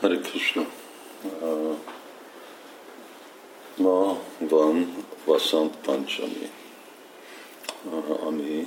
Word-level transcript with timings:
Hare 0.00 0.20
Krishna. 0.20 0.64
Uh, 1.42 1.74
ma 3.76 4.18
van 4.38 5.04
Vasant 5.24 5.76
Panchami, 5.76 6.50
uh, 7.84 8.26
ami 8.26 8.66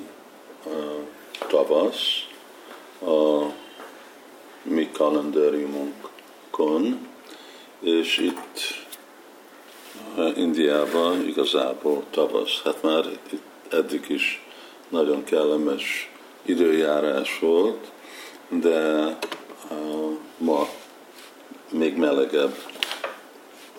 uh, 0.65 0.99
tavasz 1.47 2.27
a 3.01 3.45
mi 4.63 4.89
kalendáriumunkon, 4.91 7.07
és 7.79 8.17
itt 8.17 8.59
uh, 10.17 10.37
Indiában 10.37 11.27
igazából 11.27 12.03
tavasz. 12.09 12.61
Hát 12.63 12.81
már 12.81 13.05
itt 13.29 13.73
eddig 13.73 14.09
is 14.09 14.45
nagyon 14.89 15.23
kellemes 15.23 16.11
időjárás 16.45 17.39
volt, 17.39 17.91
de 18.49 19.05
uh, 19.69 20.17
ma 20.37 20.67
még 21.71 21.95
melegebb 21.95 22.55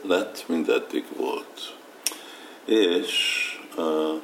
lett, 0.03 0.45
mint 0.47 0.69
eddig 0.69 1.05
volt. 1.17 1.75
És 2.65 3.39
uh, 3.77 4.21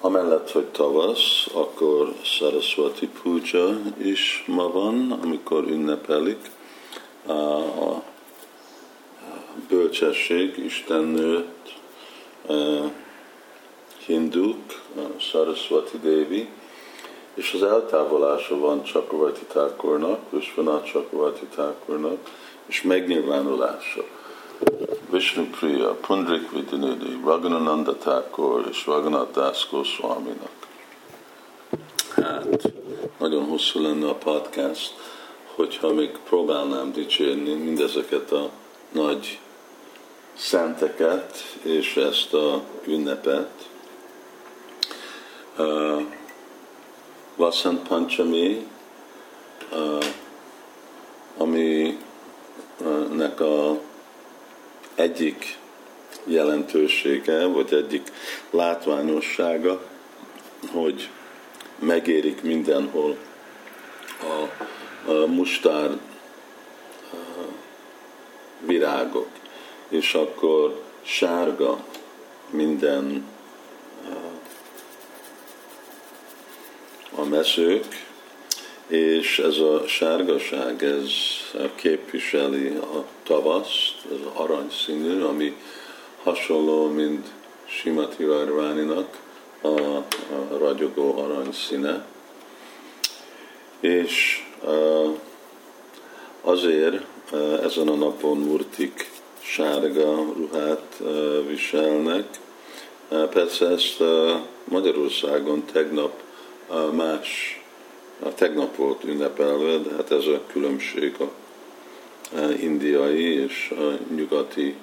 amellett, 0.00 0.50
hogy 0.50 0.66
tavasz, 0.66 1.46
akkor 1.52 2.14
Saraswati 2.22 3.08
Puja 3.22 3.80
is 3.96 4.44
ma 4.46 4.70
van, 4.70 5.12
amikor 5.22 5.64
ünnepelik 5.64 6.50
uh, 7.26 7.88
a 7.88 8.02
bölcsesség, 9.68 10.58
Istennőt, 10.58 11.74
uh, 12.46 12.90
hinduk, 14.06 14.82
Saraswati 15.16 15.98
Devi, 15.98 16.48
és 17.34 17.52
az 17.54 17.62
eltávolása 17.62 18.58
van 18.58 18.84
Chakravarti 18.84 19.44
Thakurnak, 19.48 20.30
Vishwanath 20.30 20.90
Chakravarti 20.90 21.46
Thakurnak, 21.46 22.18
és 22.66 22.82
megnyilvánulása. 22.82 24.04
Vishnu 25.10 25.44
Priya, 25.50 25.94
Pundrik 25.94 26.50
Vidinudi, 26.50 27.20
Raghunananda 27.24 27.96
Thakur 27.96 28.66
és 28.70 28.86
Raghunath 28.86 29.32
Das 29.32 29.68
Goswaminak. 29.70 30.50
Hát, 32.14 32.72
nagyon 33.18 33.44
hosszú 33.44 33.82
lenne 33.82 34.08
a 34.08 34.14
podcast, 34.14 34.94
hogyha 35.54 35.92
még 35.92 36.10
próbálnám 36.28 36.92
dicsérni 36.92 37.54
mindezeket 37.54 38.32
a 38.32 38.50
nagy 38.92 39.38
szenteket 40.36 41.56
és 41.62 41.96
ezt 41.96 42.34
a 42.34 42.62
ünnepet. 42.86 43.68
Uh, 45.58 46.02
Vasant 47.40 47.88
Panchami, 47.88 48.66
uh, 49.72 50.04
aminek 51.36 52.00
a 53.40 53.80
egyik 54.94 55.58
jelentősége, 56.24 57.46
vagy 57.46 57.72
egyik 57.72 58.12
látványossága, 58.50 59.82
hogy 60.72 61.08
megérik 61.78 62.42
mindenhol 62.42 63.16
a, 64.20 64.48
a 65.10 65.26
mustár 65.26 65.98
virágok, 68.66 69.28
és 69.88 70.14
akkor 70.14 70.82
sárga 71.02 71.84
minden 72.50 73.24
a 77.40 77.42
mezők, 77.42 78.06
és 78.86 79.38
ez 79.38 79.58
a 79.58 79.82
sárgaság, 79.86 80.82
ez 80.82 81.10
képviseli 81.74 82.66
a 82.76 83.04
tavaszt, 83.22 83.94
ez 84.10 84.18
aranyszínű, 84.34 85.22
ami 85.22 85.56
hasonló, 86.22 86.88
mint 86.88 87.26
Simati 87.64 88.24
Varváninak 88.24 89.20
a, 89.60 89.68
a 89.68 90.04
ragyogó 90.58 91.18
aranyszíne. 91.18 92.04
És 93.80 94.46
azért 96.40 97.02
ezen 97.62 97.88
a 97.88 97.94
napon 97.94 98.38
murtik 98.38 99.10
sárga 99.40 100.14
ruhát 100.14 101.00
viselnek. 101.46 102.26
Persze 103.08 103.66
ezt 103.66 104.02
Magyarországon 104.64 105.64
tegnap 105.72 106.28
más, 106.92 107.60
tegnap 108.34 108.76
volt 108.76 109.04
ünnepelve, 109.04 109.78
de 109.78 109.94
hát 109.96 110.10
ez 110.10 110.26
a 110.26 110.42
különbség 110.52 111.14
a 111.20 111.30
indiai 112.60 113.42
és 113.42 113.72
a 113.78 114.14
nyugati 114.14 114.76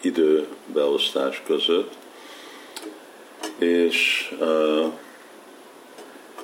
időbeosztás 0.00 1.42
között. 1.46 1.92
És, 3.58 4.30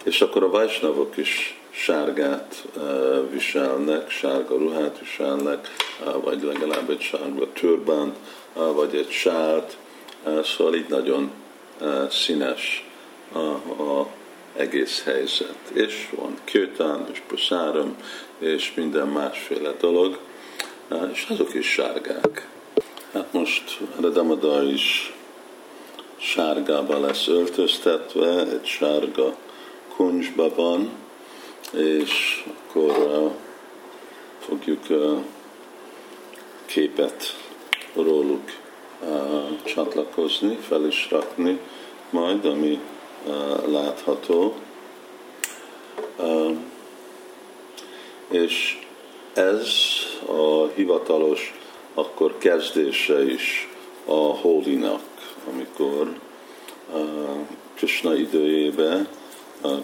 és 0.04 0.20
akkor 0.20 0.42
a 0.42 0.50
vajsnavok 0.50 1.16
is 1.16 1.60
sárgát 1.70 2.64
viselnek, 3.30 4.10
sárga 4.10 4.56
ruhát 4.56 4.98
viselnek, 4.98 5.68
vagy 6.22 6.42
legalább 6.42 6.90
egy 6.90 7.00
sárga 7.00 7.52
turbánt, 7.52 8.16
vagy 8.52 8.94
egy 8.94 9.10
sált, 9.10 9.76
szóval 10.42 10.74
így 10.74 10.88
nagyon 10.88 11.30
színes 12.10 12.88
a, 13.34 13.82
a 13.82 14.06
egész 14.56 15.02
helyzet. 15.04 15.58
És 15.72 16.08
van 16.16 16.38
kőtán, 16.44 17.06
és 17.12 17.22
puszárom, 17.26 17.96
és 18.38 18.74
minden 18.74 19.08
másféle 19.08 19.72
dolog, 19.80 20.18
és 21.12 21.26
azok 21.28 21.54
is 21.54 21.66
sárgák. 21.66 22.48
Hát 23.12 23.32
most 23.32 23.78
Redamada 24.00 24.62
is 24.62 25.14
sárgába 26.16 27.00
lesz 27.00 27.28
öltöztetve, 27.28 28.40
egy 28.40 28.66
sárga 28.66 29.36
kuncsba 29.96 30.54
van, 30.54 30.90
és 31.72 32.44
akkor 32.56 33.30
fogjuk 34.38 34.86
képet 36.66 37.36
róluk 37.94 38.50
csatlakozni, 39.64 40.58
fel 40.68 40.86
is 40.86 41.10
rakni 41.10 41.58
majd, 42.10 42.44
ami 42.44 42.80
látható. 43.66 44.54
És 48.28 48.78
ez 49.32 49.68
a 50.26 50.66
hivatalos 50.74 51.54
akkor 51.94 52.38
kezdése 52.38 53.24
is 53.32 53.68
a 54.04 54.12
Holinak, 54.14 55.02
amikor 55.52 56.18
Krishna 57.74 58.14
időjében 58.14 59.08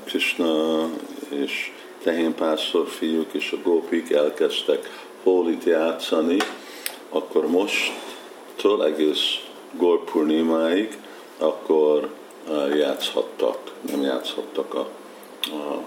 Krishna 0.04 0.88
és 1.28 1.72
tehénpásztor 2.02 2.88
fiúk 2.88 3.32
és 3.32 3.52
a 3.52 3.62
gópik 3.62 4.10
elkezdtek 4.10 5.08
Holit 5.22 5.64
játszani, 5.64 6.36
akkor 7.08 7.46
most 7.46 7.92
től 8.56 8.84
egész 8.84 9.44
Gorpurnimáig, 9.72 10.98
akkor 11.38 12.08
játszhattak, 12.76 13.58
nem 13.90 14.02
játszhattak 14.02 14.74
a, 14.74 14.88
a, 15.50 15.82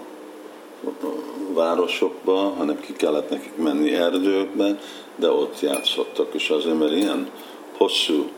városokba, 1.52 2.34
hanem 2.34 2.80
ki 2.80 2.92
kellett 2.92 3.30
nekik 3.30 3.56
menni 3.56 3.94
erdőkbe, 3.94 4.78
de 5.16 5.30
ott 5.30 5.60
játszhattak, 5.60 6.34
és 6.34 6.50
azért, 6.50 6.78
mert 6.78 6.92
ilyen 6.92 7.30
hosszú 7.76 8.30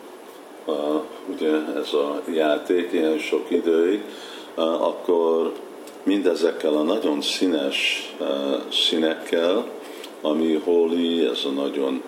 a, 0.67 1.03
ugye 1.33 1.53
ez 1.77 1.93
a 1.93 2.23
játék, 2.33 2.93
ilyen 2.93 3.19
sok 3.19 3.51
időig, 3.51 4.03
a, 4.55 4.61
akkor 4.61 5.53
mindezekkel 6.03 6.75
a 6.75 6.83
nagyon 6.83 7.23
színes 7.23 8.11
a, 8.21 8.25
színekkel, 8.73 9.65
ami 10.21 10.55
holi, 10.55 11.25
ez 11.25 11.45
a 11.45 11.49
nagyon 11.49 12.03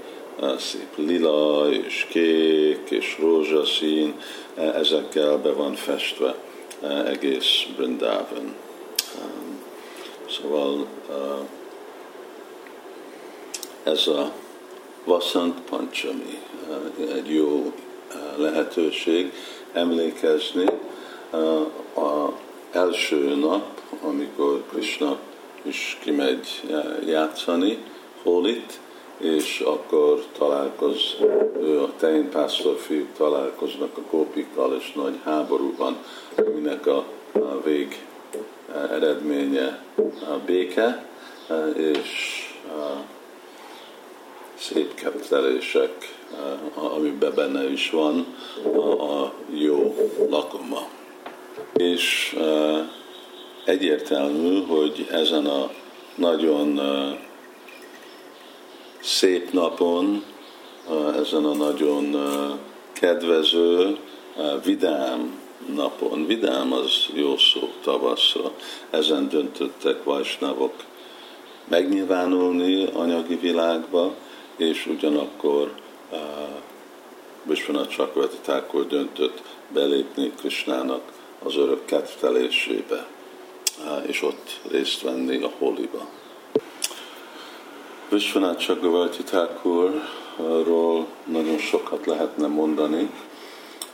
szép 0.59 0.97
lila 0.97 1.67
és 1.71 2.07
kék 2.11 2.91
és 2.91 3.19
rózsaszín, 3.21 4.15
e, 4.55 4.63
ezekkel 4.63 5.39
be 5.39 5.53
van 5.53 5.75
festve 5.75 6.35
e, 6.83 6.87
egész 6.87 7.67
Brindavan. 7.77 8.55
Szóval 10.31 10.87
ez 13.83 14.07
a 14.07 14.33
Vasant 15.05 15.61
Panchami 15.61 16.39
egy 17.15 17.35
jó 17.35 17.73
lehetőség 18.37 19.33
emlékezni 19.73 20.67
a 21.95 22.33
első 22.71 23.35
nap, 23.35 23.81
amikor 24.03 24.65
Krishna 24.71 25.19
is 25.63 25.99
kimegy 26.03 26.63
játszani, 27.07 27.79
Holit, 28.23 28.81
és 29.19 29.61
akkor 29.61 30.25
találkoz, 30.39 31.17
ő 31.61 31.81
a 31.83 31.91
pásztor 32.31 32.77
fiúk 32.77 33.13
találkoznak 33.17 33.97
a 33.97 34.11
kópikkal, 34.11 34.77
és 34.79 34.93
nagy 34.93 35.19
háború 35.25 35.75
van, 35.77 35.97
aminek 36.37 36.87
a, 36.87 37.05
a 37.33 37.61
vég 37.65 38.05
eredménye 38.91 39.83
a 40.29 40.39
béke, 40.47 41.09
és 41.77 42.09
szép 44.59 44.95
kettelések, 44.95 46.19
amiben 46.75 47.35
benne 47.35 47.71
is 47.71 47.91
van 47.91 48.27
a 48.99 49.33
jó 49.51 49.97
lakoma. 50.31 50.89
És 51.75 52.37
egyértelmű, 53.65 54.63
hogy 54.67 55.07
ezen 55.11 55.47
a 55.47 55.71
nagyon 56.15 56.81
szép 59.09 59.53
napon, 59.53 60.25
ezen 61.17 61.45
a 61.45 61.55
nagyon 61.55 62.17
kedvező, 62.93 63.97
vidám 64.65 65.41
napon, 65.75 66.27
vidám 66.27 66.73
az 66.73 67.07
jó 67.15 67.37
szó 67.37 67.71
tavaszra, 67.83 68.53
ezen 68.91 69.29
döntöttek 69.29 70.05
vajsnavok 70.05 70.73
megnyilvánulni 71.69 72.85
anyagi 72.85 73.37
világba, 73.37 74.15
és 74.57 74.87
ugyanakkor 74.87 75.73
uh, 76.11 76.19
Vishwanath 77.43 77.91
Chakravarti 77.91 78.37
döntött 78.89 79.43
belépni 79.73 80.33
Krishnának 80.39 81.13
az 81.43 81.57
örök 81.57 81.85
kedvelésébe, 81.85 83.07
uh, 83.79 84.09
és 84.09 84.23
ott 84.23 84.61
részt 84.71 85.03
venni 85.03 85.43
a 85.43 85.51
holiba. 85.59 86.09
Vishwanath 88.11 88.59
Chakravarti 88.59 89.23
Thakurról 89.23 91.07
nagyon 91.25 91.59
sokat 91.59 92.07
lehetne 92.07 92.47
mondani, 92.47 93.11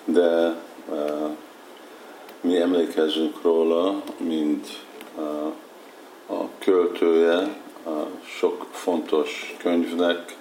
de 0.04 0.60
uh, 0.88 1.30
mi 2.40 2.56
emlékezünk 2.60 3.42
róla, 3.42 4.02
mint 4.16 4.66
uh, 5.16 5.52
a 6.26 6.48
költője 6.58 7.62
a 7.86 8.06
sok 8.38 8.66
fontos 8.70 9.54
könyvnek, 9.58 10.36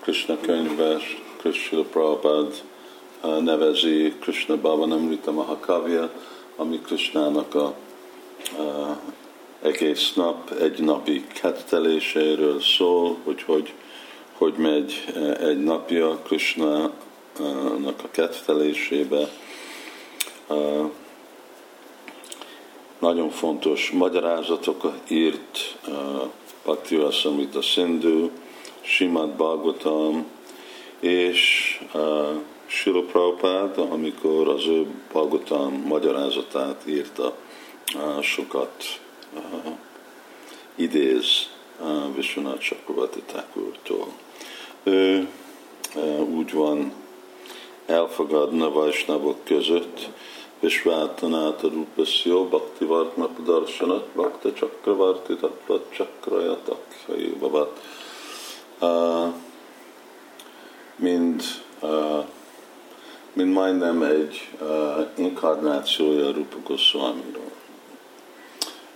Krishna 0.00 0.40
könyves, 0.40 1.22
Krishna 1.36 1.82
Prabhupada 1.82 2.50
nevezi 3.40 4.14
Krishna 4.20 4.56
Bhavanamrita 4.56 5.32
Mahakavya, 5.32 6.10
ami 6.56 6.80
Krishnának 6.80 7.54
a, 7.54 7.64
a 8.58 8.96
egész 9.62 10.12
nap, 10.14 10.50
egy 10.50 10.78
napi 10.78 11.24
ketteléséről 11.40 12.60
szól, 12.60 13.16
hogy 13.24 13.42
hogy, 13.42 13.72
hogy 14.32 14.54
megy 14.56 15.04
egy 15.40 15.62
napja 15.62 16.18
Krishnának 16.22 16.92
a 18.02 18.10
kettelésébe. 18.10 19.28
Nagyon 22.98 23.30
fontos 23.30 23.90
magyarázatokat 23.90 25.10
írt 25.10 25.78
Bhakti 26.64 26.96
Rasamrita 26.96 27.60
Sindhu, 27.60 28.30
Simad 28.80 29.30
Bhagavatam, 29.30 30.26
és 31.00 31.80
Sila 32.66 33.02
Prabhupád, 33.02 33.78
amikor 33.78 34.48
az 34.48 34.66
ő 34.66 34.86
Bhagavatam 35.12 35.84
magyarázatát 35.86 36.82
írta, 36.86 37.36
sokat 38.20 39.00
uh, 39.34 39.72
idéz 40.74 41.26
uh, 41.80 42.14
Vishwanath 42.14 42.60
Chakravarti 42.60 43.22
Thakurtól. 43.26 44.12
Ő 44.82 45.28
uh, 45.94 46.20
úgy 46.20 46.52
van 46.52 46.92
elfogadna 47.86 48.70
Vajsnavok 48.70 49.44
között, 49.44 50.08
Vishvátanát 50.60 51.64
a 51.64 51.68
Rupasyo, 51.68 52.44
Bhakti 52.44 52.84
Vartma 52.84 53.28
Darshanat, 53.44 54.06
Bhakta 54.14 54.52
Chakravarti 54.52 55.34
Tattva 55.34 55.80
Chakrajatak, 55.90 56.84
Babat 57.38 57.80
mind, 60.96 61.42
mind 63.32 63.52
majdnem 63.52 64.02
egy 64.02 64.48
inkarnációja 65.16 66.30
Rupa 66.30 66.56
Goswamiról. 66.64 67.61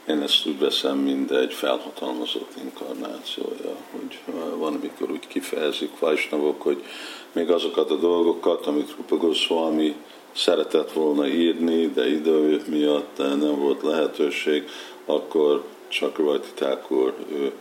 Én 0.09 0.23
ezt 0.23 0.47
úgy 0.47 0.59
veszem, 0.59 0.99
mint 0.99 1.31
egy 1.31 1.53
felhatalmazott 1.53 2.53
inkarnációja, 2.63 3.77
hogy 3.91 4.19
van, 4.57 4.75
amikor 4.75 5.11
úgy 5.11 5.27
kifejezik 5.27 5.99
Vajsnavok, 5.99 6.63
hogy 6.63 6.85
még 7.33 7.51
azokat 7.51 7.91
a 7.91 7.97
dolgokat, 7.97 8.67
amit 8.67 8.95
Rupa 8.97 9.17
Goswami 9.17 9.97
szeretett 10.33 10.93
volna 10.93 11.27
írni, 11.27 11.87
de 11.87 12.09
idő 12.09 12.63
miatt 12.69 13.17
nem 13.17 13.57
volt 13.59 13.83
lehetőség, 13.83 14.69
akkor 15.05 15.65
csak 15.89 16.19
Rajti 16.19 16.49
Thakur 16.55 17.15
ő 17.29 17.53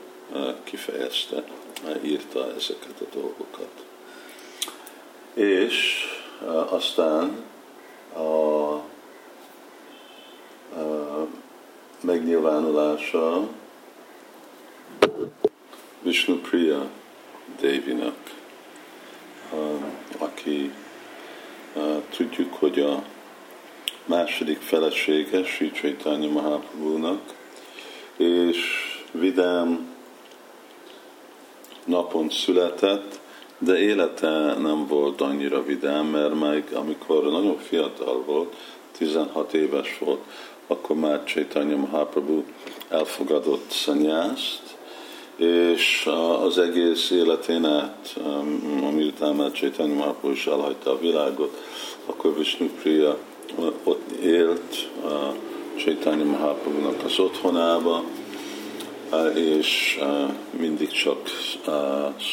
kifejezte 0.64 1.44
írta 2.04 2.54
ezeket 2.56 3.02
a 3.02 3.16
dolgokat. 3.16 3.86
És 5.34 6.06
aztán 6.70 7.44
a, 8.14 8.20
a 10.80 11.28
megnyilvánulása. 12.02 13.48
Vishnu 16.02 16.36
Priya 16.36 16.90
Devinak, 17.62 18.16
aki 20.18 20.72
tudjuk, 22.10 22.54
hogy 22.54 22.80
a 22.80 23.04
második 24.06 24.62
felesége 24.62 25.44
Sri 25.44 25.72
Chaitanya 25.72 26.30
Mahaprabhu-nak, 26.30 27.22
és 28.18 28.58
vidám 29.12 29.94
napon 31.86 32.30
született, 32.30 33.20
de 33.58 33.78
élete 33.78 34.56
nem 34.60 34.88
volt 34.88 35.22
annyira 35.22 35.64
vidám, 35.64 36.06
mert 36.06 36.34
még 36.34 36.64
amikor 36.74 37.24
nagyon 37.24 37.58
fiatal 37.58 38.24
volt, 38.26 38.56
16 38.98 39.54
éves 39.54 39.98
volt, 40.00 40.24
akkor 40.68 40.96
már 40.96 41.24
Chaitanya 41.24 41.76
Mahaprabhu 41.76 42.44
elfogadott 42.90 43.70
szanyászt, 43.72 44.78
és 45.36 46.10
az 46.42 46.58
egész 46.58 47.10
életén 47.10 47.66
át, 47.66 48.16
amiután 48.84 49.36
már 49.36 49.52
Chaitanya 49.52 49.94
Mahaprabhu 49.94 50.32
is 50.32 50.48
elhagyta 50.48 50.92
a 50.92 51.00
világot, 51.00 51.58
akkor 52.06 52.38
Vishnu 52.38 52.68
Priya 52.68 53.18
ott 53.84 54.12
élt 54.12 54.90
Chaitanya 55.76 56.26
Mahaprabhu-nak 56.26 57.04
az 57.04 57.20
otthonába, 57.20 58.04
és 59.34 60.00
mindig 60.50 60.92
csak 60.92 61.30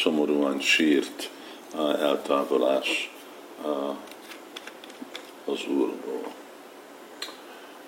szomorúan 0.01 0.59
sírt 0.59 1.29
eltávolás 1.99 3.11
az 5.45 5.59
Úrból. 5.67 6.41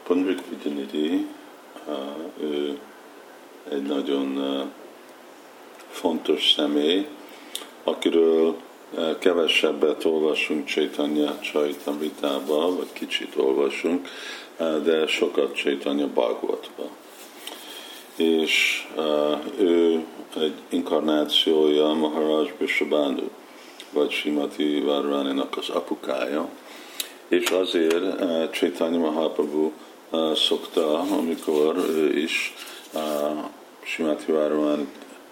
Pandrik 0.08 0.42
Vidyanidhi, 0.50 1.28
ő 2.42 2.80
egy 3.70 3.84
nagyon 3.84 4.42
fontos 5.90 6.54
személy, 6.54 7.08
akiről 7.84 8.56
kevesebbet 9.20 10.06
olvasunk 10.06 10.66
Csaitanya 10.66 11.40
Csaitamritába, 11.40 12.76
vagy 12.76 12.94
kicsit 12.94 13.36
olvasunk, 13.36 14.08
de 14.58 15.08
sokat 15.08 15.56
Csaitanya 15.56 16.08
Bhagavatba 16.08 16.90
és 18.16 18.86
ő 19.58 20.06
egy 20.36 20.54
inkarnációja 20.70 21.94
Maharaj 21.94 22.54
Bishabánu, 22.60 23.30
vagy 23.92 24.12
Simati 24.12 24.82
Várváninak 24.82 25.58
az 25.58 25.70
apukája, 25.70 26.50
és 27.28 27.50
azért 27.50 28.22
Chaitanya 28.52 28.98
Mahaprabhu 28.98 29.72
szokta, 30.36 31.00
amikor 31.00 31.76
ő 31.78 32.18
is 32.18 32.54
uh, 32.94 33.02
Simati 33.84 34.32
Várván 34.32 34.88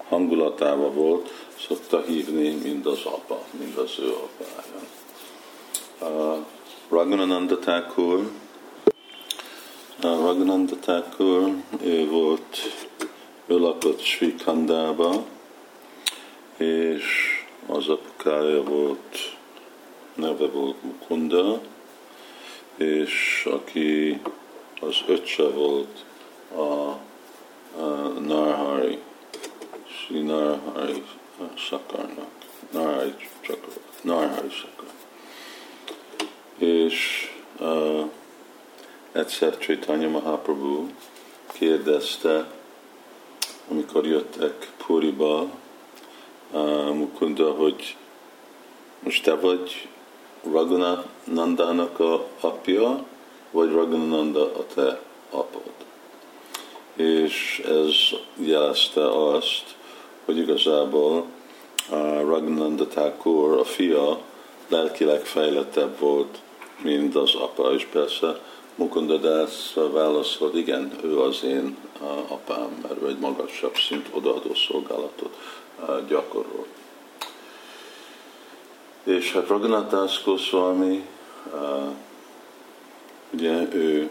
hangulatában 0.07 0.93
volt, 0.93 1.29
szokta 1.67 2.01
hívni 2.01 2.49
mind 2.49 2.85
az 2.85 2.99
apa, 3.05 3.43
mind 3.59 3.77
az 3.77 3.91
ő 3.99 4.13
apája. 4.13 4.81
Uh, 5.99 6.45
Raghunananda 6.89 7.59
Thakur, 7.59 8.31
Raghunanda 10.01 10.75
Thakur, 10.75 11.53
ő 11.83 12.07
volt, 12.07 12.57
ő 13.45 13.57
lakott 13.57 14.01
Sri 14.01 14.35
Kandába, 14.35 15.25
és 16.57 17.03
az 17.67 17.89
apukája 17.89 18.63
volt, 18.63 19.17
neve 20.15 20.47
volt 20.47 20.83
Mukunda, 20.83 21.61
és 22.77 23.47
aki 23.51 24.19
az 24.87 24.95
öccse 25.07 25.43
volt 25.43 26.05
a, 26.55 26.61
a 26.61 26.95
Narhari, 28.19 28.99
Sri 29.87 30.21
Narhari 30.21 31.03
Sakarnak, 31.55 32.31
Narhari 32.71 33.15
Sakar, 33.41 33.73
Narhari 34.01 34.49
Sakar. 34.49 34.91
És 36.57 37.27
uh, 37.59 38.05
egyszer 39.11 39.57
Chaitanya 39.57 40.09
Mahaprabhu 40.09 40.87
kérdezte 41.53 42.47
amikor 43.67 44.05
jöttek 44.05 44.71
Puriba, 44.85 45.49
Mukunda, 46.93 47.51
hogy 47.51 47.95
most 48.99 49.23
te 49.23 49.35
vagy 49.35 49.87
Raghunandának 50.51 51.99
a 51.99 52.27
apja, 52.39 53.05
vagy 53.53 53.71
Raghunanda 53.71 54.43
a 54.43 54.65
te 54.73 55.01
apod. 55.29 55.71
És 56.95 57.61
ez 57.65 57.95
jelezte 58.35 59.27
azt, 59.27 59.75
hogy 60.25 60.37
igazából 60.37 61.25
a 61.89 61.95
Raghunanda 62.19 62.87
Thakur, 62.87 63.57
a 63.57 63.63
fia, 63.63 64.19
lelkileg 64.67 65.25
fejlettebb 65.25 65.99
volt, 65.99 66.37
mint 66.81 67.15
az 67.15 67.35
apa, 67.35 67.73
és 67.73 67.87
persze 67.91 68.39
Mukunda 68.75 69.17
Das 69.17 69.73
válaszolt, 69.91 70.55
igen, 70.55 70.91
ő 71.03 71.19
az 71.19 71.43
én 71.43 71.77
apám, 72.27 72.79
mert 72.81 73.01
ő 73.01 73.07
egy 73.07 73.19
magasabb 73.19 73.75
szint 73.75 74.09
odaadó 74.11 74.53
szolgálatot 74.53 75.37
gyakorol. 76.07 76.65
És 79.03 79.33
hát 79.33 79.47
Raghunath 79.47 80.23
Goswami, 80.25 81.07
ugye 83.33 83.73
ő 83.73 84.09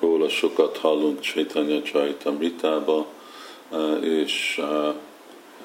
róla 0.00 0.28
sokat 0.28 0.76
hallunk 0.76 1.20
Chaitanya 1.20 1.82
Chaitamritába, 1.82 3.06
és 4.00 4.62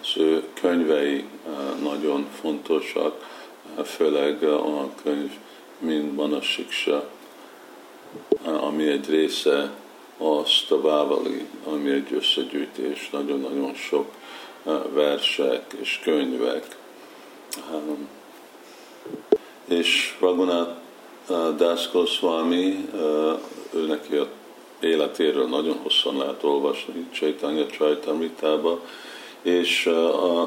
az 0.01 0.17
ő 0.17 0.43
könyvei 0.61 1.23
nagyon 1.81 2.27
fontosak, 2.41 3.25
főleg 3.85 4.43
a 4.43 4.89
könyv, 5.03 5.31
mint 5.79 6.15
Manasiksa, 6.15 7.09
ami 8.43 8.87
egy 8.87 9.09
része 9.09 9.71
a 10.69 10.77
Vávali, 10.81 11.47
ami 11.65 11.91
egy 11.91 12.13
összegyűjtés, 12.13 13.09
nagyon-nagyon 13.09 13.73
sok 13.73 14.11
versek 14.93 15.73
és 15.81 15.99
könyvek. 16.03 16.77
És 19.67 20.17
Raghunath 20.19 20.71
Das 21.57 21.91
Goswami, 21.91 22.89
ő 23.73 23.85
neki 23.87 24.15
a 24.15 24.27
életéről 24.79 25.47
nagyon 25.47 25.77
hosszan 25.83 26.17
lehet 26.17 26.43
olvasni, 26.43 27.07
Chaitanya 27.11 27.65
Chaitamritába, 27.65 28.81
és 29.41 29.89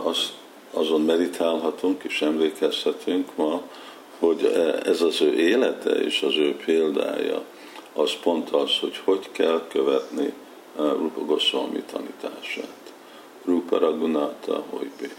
az, 0.05 0.33
azon 0.73 1.01
meditálhatunk 1.01 2.03
és 2.03 2.23
emlékezhetünk 2.23 3.37
ma, 3.37 3.63
hogy 4.19 4.45
ez 4.85 5.03
az 5.03 5.21
ő 5.21 5.35
élete 5.35 5.91
és 5.91 6.23
az 6.23 6.37
ő 6.37 6.57
példája, 6.65 7.43
az 7.93 8.13
pont 8.23 8.51
az, 8.51 8.79
hogy 8.81 9.01
hogy 9.05 9.29
kell 9.33 9.67
követni 9.69 10.33
Rupa 10.77 11.25
Goswami 11.25 11.83
tanítását. 11.93 12.93
Rupa 13.45 13.79
Ragunata 13.79 14.65
Hoibi. 14.71 15.13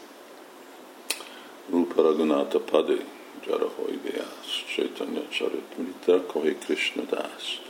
Rupa 1.70 2.02
Ragunata 2.02 2.60
Padi 2.60 3.02
Jara 3.48 3.70
Hoibiás. 3.76 4.66
Chaitanya 4.76 5.22
Charitmrita 5.30 6.26
Kohi 6.26 6.56
Krishna 6.56 7.04
Das. 7.10 7.62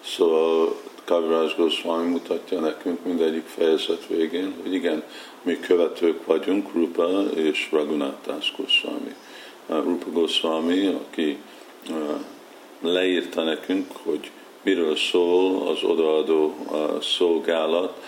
Szóval 0.00 0.76
Kaviraj 1.04 1.54
Goswami 1.56 2.08
mutatja 2.08 2.60
nekünk 2.60 3.04
mindegyik 3.04 3.46
fejezet 3.46 4.06
végén, 4.06 4.54
hogy 4.62 4.72
igen, 4.72 5.02
mi 5.42 5.60
követők 5.60 6.26
vagyunk, 6.26 6.72
Rupa 6.72 7.22
és 7.34 7.68
Raghunath 7.72 8.28
Goswami. 8.56 9.14
Rupa 9.66 10.10
Goswami, 10.10 10.86
aki 10.86 11.38
leírta 12.80 13.42
nekünk, 13.42 13.86
hogy 14.02 14.30
miről 14.62 14.96
szól 14.96 15.68
az 15.68 15.82
odaadó 15.82 16.54
szolgálat, 17.00 18.02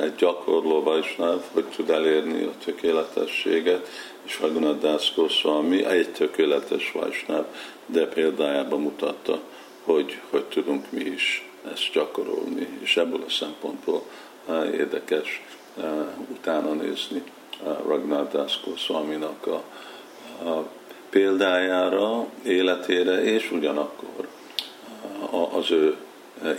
egy 0.00 0.14
gyakorló 0.14 0.82
Vajsnáv, 0.82 1.40
hogy 1.52 1.64
tud 1.64 1.90
elérni 1.90 2.42
a 2.42 2.52
tökéletességet, 2.64 3.88
és 4.22 4.40
Raghunath 4.40 4.80
Das 4.80 5.14
Goswami 5.14 5.84
egy 5.84 6.12
tökéletes 6.12 6.92
Vajsnáv, 6.92 7.44
de 7.86 8.06
példájában 8.06 8.80
mutatta, 8.80 9.40
hogy 9.84 10.20
hogy 10.30 10.44
tudunk 10.44 10.90
mi 10.90 11.00
is 11.00 11.48
ezt 11.72 11.92
gyakorolni, 11.92 12.68
és 12.82 12.96
ebből 12.96 13.22
a 13.26 13.30
szempontból 13.30 14.02
érdekes 14.72 15.42
utána 16.30 16.72
nézni 16.72 17.22
Raghunath 17.62 18.32
Das 18.32 18.60
Goswaminak 18.64 19.46
a, 19.46 19.62
a 20.48 20.68
példájára, 21.10 22.26
életére, 22.44 23.22
és 23.22 23.50
ugyanakkor 23.50 24.28
az 25.52 25.70
ő 25.70 25.96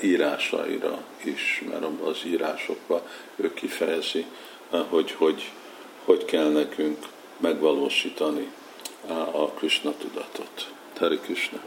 írásaira 0.02 1.04
is, 1.24 1.64
mert 1.70 1.84
az 2.04 2.18
írásokban 2.26 3.02
ő 3.36 3.54
kifejezi, 3.54 4.26
hogy 4.90 5.12
hogy, 5.12 5.52
hogy 6.06 6.26
kell 6.26 6.52
nekünk 6.52 6.98
megvalósítani 7.38 8.52
a 9.32 9.50
Krishna 9.50 9.94
tudatot. 9.98 10.72
Teri 10.94 11.20
Krishna. 11.20 11.62